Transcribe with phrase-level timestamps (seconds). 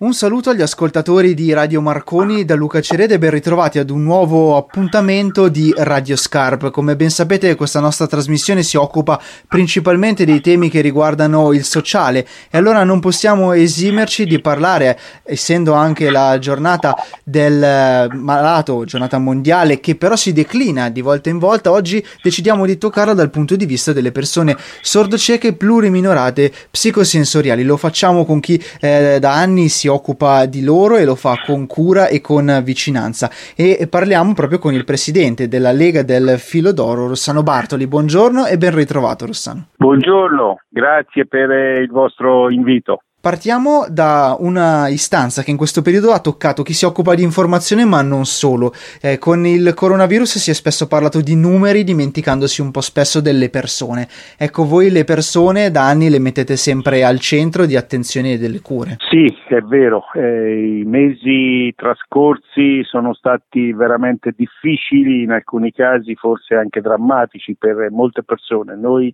[0.00, 4.04] Un saluto agli ascoltatori di Radio Marconi da Luca Cerede e ben ritrovati ad un
[4.04, 6.70] nuovo appuntamento di Radio Scarp.
[6.70, 12.24] Come ben sapete questa nostra trasmissione si occupa principalmente dei temi che riguardano il sociale
[12.48, 16.94] e allora non possiamo esimerci di parlare, essendo anche la giornata
[17.24, 22.78] del malato, giornata mondiale che però si declina di volta in volta, oggi decidiamo di
[22.78, 27.64] toccarla dal punto di vista delle persone sordocieche pluriminorate psicosensoriali.
[27.64, 31.66] Lo facciamo con chi eh, da anni si occupa di loro e lo fa con
[31.66, 33.30] cura e con vicinanza.
[33.56, 37.86] E parliamo proprio con il presidente della Lega del Filo d'Oro, Rossano Bartoli.
[37.86, 39.68] Buongiorno e ben ritrovato Rossano.
[39.76, 43.00] Buongiorno, grazie per il vostro invito.
[43.20, 47.84] Partiamo da una istanza che in questo periodo ha toccato chi si occupa di informazione,
[47.84, 48.72] ma non solo.
[49.02, 53.50] Eh, con il coronavirus si è spesso parlato di numeri, dimenticandosi un po' spesso delle
[53.50, 54.06] persone.
[54.38, 58.60] Ecco, voi le persone da anni le mettete sempre al centro di attenzione e delle
[58.60, 58.98] cure.
[59.10, 60.04] Sì, è vero.
[60.14, 67.88] Eh, I mesi trascorsi sono stati veramente difficili, in alcuni casi forse anche drammatici per
[67.90, 68.76] molte persone.
[68.76, 69.12] Noi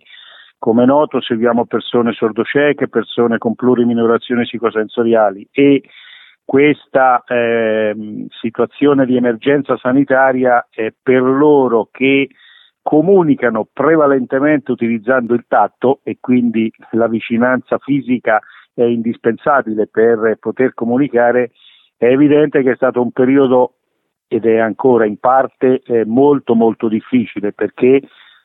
[0.64, 5.82] come noto seguiamo persone sordocieche, persone con pluriminorazioni psicosensoriali e
[6.42, 7.94] questa eh,
[8.30, 12.30] situazione di emergenza sanitaria è per loro che
[12.80, 18.40] comunicano prevalentemente utilizzando il tatto e quindi la vicinanza fisica
[18.72, 21.50] è indispensabile per poter comunicare,
[21.94, 23.74] è evidente che è stato un periodo
[24.28, 28.00] ed è ancora in parte eh, molto molto difficile perché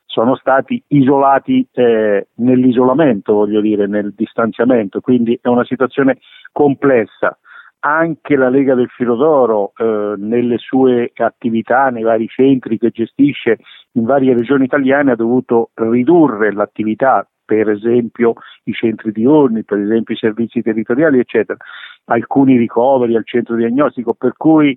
[0.10, 6.18] sono stati isolati eh, nell'isolamento, voglio dire, nel distanziamento, quindi è una situazione
[6.52, 7.38] complessa.
[7.82, 13.60] Anche la Lega del Filodoro eh, nelle sue attività, nei vari centri che gestisce
[13.94, 20.16] in varie regioni italiane ha dovuto ridurre l'attività, per esempio i centri diurni, per esempio
[20.16, 21.58] i servizi territoriali, eccetera,
[22.06, 24.76] alcuni ricoveri al centro diagnostico, per cui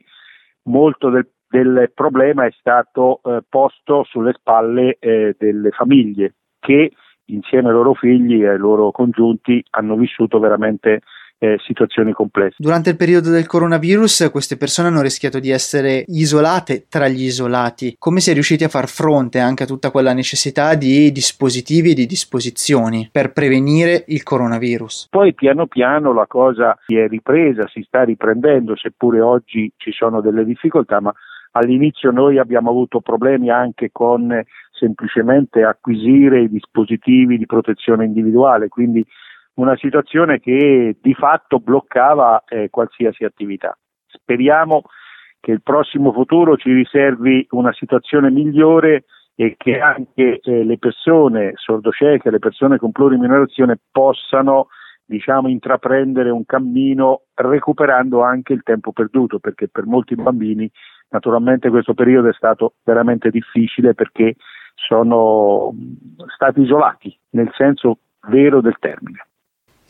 [0.64, 6.92] molto del del problema è stato eh, posto sulle spalle eh, delle famiglie che
[7.26, 11.00] insieme ai loro figli e ai loro congiunti hanno vissuto veramente
[11.38, 12.56] eh, situazioni complesse.
[12.58, 17.96] Durante il periodo del coronavirus queste persone hanno rischiato di essere isolate tra gli isolati.
[17.98, 21.94] Come si è riusciti a far fronte anche a tutta quella necessità di dispositivi e
[21.94, 25.08] di disposizioni per prevenire il coronavirus?
[25.10, 30.22] Poi piano piano la cosa si è ripresa, si sta riprendendo, seppure oggi ci sono
[30.22, 31.12] delle difficoltà, ma
[31.52, 39.04] All'inizio noi abbiamo avuto problemi anche con semplicemente acquisire i dispositivi di protezione individuale, quindi
[39.54, 43.76] una situazione che di fatto bloccava eh, qualsiasi attività.
[44.06, 44.82] Speriamo
[45.40, 49.04] che il prossimo futuro ci riservi una situazione migliore
[49.34, 54.68] e che anche eh, le persone sordocieche, le persone con pluriminorazione possano
[55.04, 60.70] diciamo, intraprendere un cammino recuperando anche il tempo perduto, perché per molti bambini
[61.12, 64.34] naturalmente questo periodo è stato veramente difficile perché
[64.74, 65.72] sono
[66.34, 69.26] stati isolati nel senso vero del termine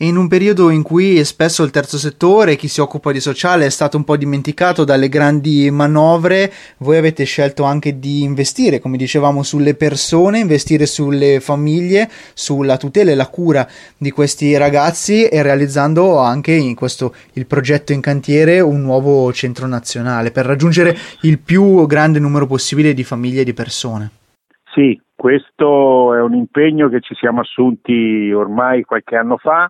[0.03, 3.69] in un periodo in cui spesso il terzo settore, chi si occupa di sociale, è
[3.69, 9.43] stato un po' dimenticato dalle grandi manovre, voi avete scelto anche di investire, come dicevamo,
[9.43, 13.65] sulle persone, investire sulle famiglie, sulla tutela e la cura
[13.97, 19.67] di questi ragazzi e realizzando anche in questo il progetto in cantiere un nuovo centro
[19.67, 24.09] nazionale per raggiungere il più grande numero possibile di famiglie e di persone.
[24.73, 29.69] Sì, questo è un impegno che ci siamo assunti ormai qualche anno fa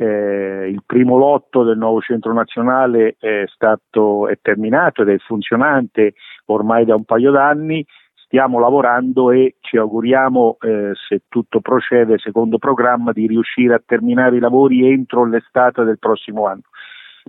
[0.00, 6.14] eh, il primo lotto del nuovo centro nazionale è stato è terminato ed è funzionante
[6.46, 7.84] ormai da un paio d'anni.
[8.14, 14.36] Stiamo lavorando e ci auguriamo, eh, se tutto procede secondo programma, di riuscire a terminare
[14.36, 16.62] i lavori entro l'estate del prossimo anno.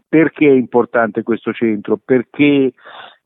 [0.08, 1.98] Perché è importante questo centro?
[1.98, 2.72] Perché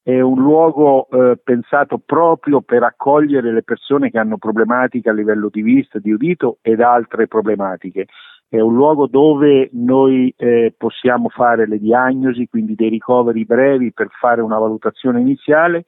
[0.02, 5.50] è un luogo eh, pensato proprio per accogliere le persone che hanno problematiche a livello
[5.52, 8.08] di vista, di udito ed altre problematiche
[8.56, 14.10] è un luogo dove noi eh, possiamo fare le diagnosi, quindi dei ricoveri brevi per
[14.20, 15.84] fare una valutazione iniziale,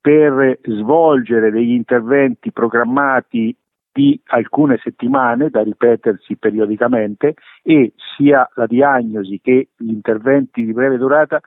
[0.00, 3.54] per svolgere degli interventi programmati
[3.92, 10.98] di alcune settimane da ripetersi periodicamente e sia la diagnosi che gli interventi di breve
[10.98, 11.40] durata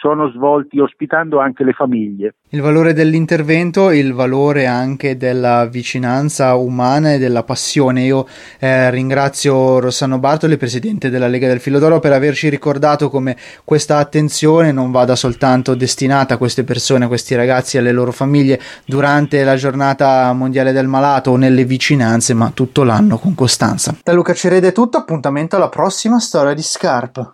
[0.00, 2.34] sono svolti ospitando anche le famiglie.
[2.50, 8.02] Il valore dell'intervento, il valore anche della vicinanza umana e della passione.
[8.02, 8.26] Io
[8.58, 14.72] eh, ringrazio Rossano Bartoli, presidente della Lega del Filodoro, per averci ricordato come questa attenzione
[14.72, 19.42] non vada soltanto destinata a queste persone, a questi ragazzi e alle loro famiglie durante
[19.42, 23.96] la giornata mondiale del malato o nelle vicinanze, ma tutto l'anno con costanza.
[24.02, 27.32] Da Luca Cerede è tutto, appuntamento alla prossima storia di Scarp.